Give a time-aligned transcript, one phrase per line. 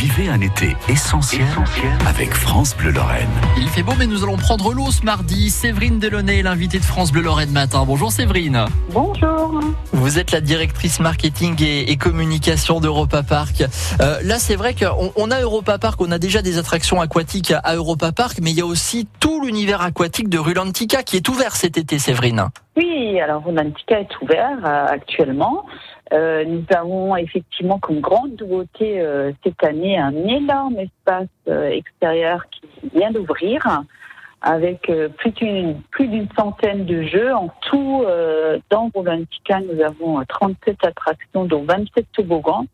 [0.00, 1.44] Vivez un été essentiel,
[2.06, 3.28] avec France Bleu Lorraine.
[3.58, 5.50] Il fait beau, mais nous allons prendre l'eau ce mardi.
[5.50, 7.84] Séverine Delaunay, l'invitée de France Bleu Lorraine matin.
[7.86, 8.64] Bonjour Séverine.
[8.94, 9.29] Bonjour.
[9.92, 13.62] Vous êtes la directrice marketing et, communication d'Europa Park.
[14.00, 17.52] Euh, là, c'est vrai qu'on on a Europa Park, on a déjà des attractions aquatiques
[17.52, 21.28] à Europa Park, mais il y a aussi tout l'univers aquatique de Rulantica qui est
[21.28, 22.46] ouvert cet été, Séverine.
[22.76, 25.66] Oui, alors Rulantica est ouvert euh, actuellement.
[26.12, 29.04] Euh, nous avons effectivement comme grande nouveauté
[29.44, 31.28] cette année un énorme espace
[31.72, 33.82] extérieur qui vient d'ouvrir
[34.42, 37.34] avec euh, plus d'une plus d'une centaine de jeux.
[37.34, 42.66] En tout, euh, dans Rolantica, nous avons euh, 37 attractions, dont 27 toboggans.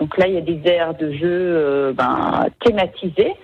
[0.00, 3.34] Donc là, il y a des aires de jeux euh, ben, thématisées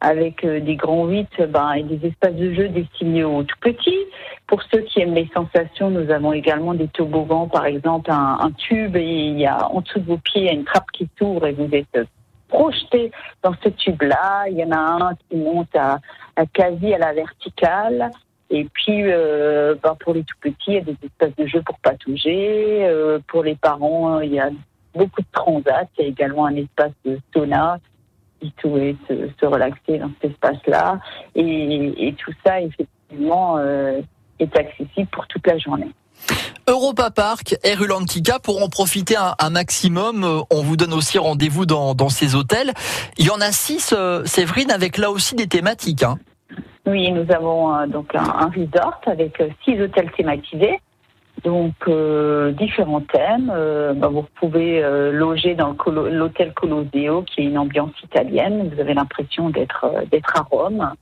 [0.00, 4.04] avec euh, des grands 8 ben, et des espaces de jeu destinés aux tout petits.
[4.46, 8.52] Pour ceux qui aiment les sensations, nous avons également des toboggans, par exemple un, un
[8.52, 10.90] tube et il y a en dessous de vos pieds il y a une trappe
[10.92, 12.04] qui s'ouvre et vous êtes euh,
[12.48, 13.10] projeté
[13.42, 14.44] dans ce tube-là.
[14.50, 15.98] Il y en a un qui monte à
[16.52, 18.10] quasi à la verticale.
[18.50, 21.62] Et puis, euh, ben, pour les tout petits, il y a des espaces de jeu
[21.62, 22.84] pour patauger.
[22.84, 24.50] Euh, pour les parents, il y a
[24.94, 25.88] beaucoup de transats.
[25.98, 27.78] Il y a également un espace de sauna
[28.40, 31.00] qui souhaite se, se relaxer dans cet espace-là.
[31.34, 34.00] Et, et tout ça, effectivement, euh,
[34.38, 35.90] est accessible pour toute la journée.
[36.68, 41.18] Europa Park et Rulantica, pour en profiter un, un maximum, euh, on vous donne aussi
[41.18, 42.72] rendez-vous dans, ces hôtels.
[43.18, 46.02] Il y en a six, euh, Séverine, avec là aussi des thématiques.
[46.02, 46.18] Hein.
[46.86, 50.80] Oui, nous avons euh, donc un, resort avec six hôtels thématisés.
[51.42, 51.74] Donc
[52.56, 53.52] différents thèmes.
[53.96, 54.80] Bah, vous pouvez
[55.12, 58.70] loger dans le colo- l'hôtel Colosseo, qui est une ambiance italienne.
[58.72, 60.92] Vous avez l'impression d'être d'être à Rome.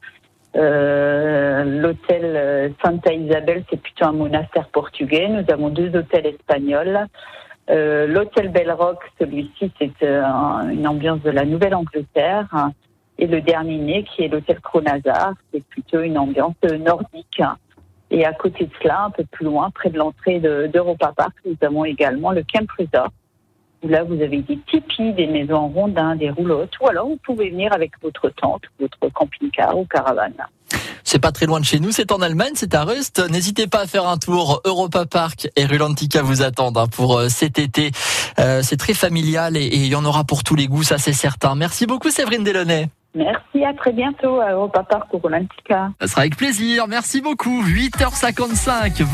[0.57, 5.29] Euh, l'hôtel euh, Santa Isabel, c'est plutôt un monastère portugais.
[5.29, 7.07] Nous avons deux hôtels espagnols.
[7.71, 12.49] Euh, l'hôtel Belrock, celui-ci, c'est euh, un- une ambiance de la Nouvelle-Angleterre.
[13.19, 17.43] Et le dernier qui est l'hôtel Cronazar, c'est plutôt une ambiance nordique.
[18.11, 21.33] Et à côté de cela, un peu plus loin, près de l'entrée de- d'Europa Park,
[21.47, 23.11] nous avons également le Camp Resort.
[23.83, 27.19] Où là, vous avez des tipis, des maisons en rondins, des roulottes, ou alors vous
[27.25, 30.35] pouvez venir avec votre tente, votre camping-car ou caravane.
[31.05, 33.23] C'est pas très loin de chez nous, c'est en Allemagne, c'est à Rust.
[33.31, 34.61] N'hésitez pas à faire un tour.
[34.65, 37.91] Europa Park et Rulantica vous attendent hein, pour euh, cet été.
[38.39, 41.13] Euh, c'est très familial et il y en aura pour tous les goûts, ça c'est
[41.13, 41.55] certain.
[41.55, 42.89] Merci beaucoup Séverine Delaunay.
[43.15, 45.91] Merci, à très bientôt à Europa Park ou Rolantica.
[46.01, 46.87] Ça sera avec plaisir.
[46.89, 47.63] Merci beaucoup.
[47.63, 49.03] 8h55.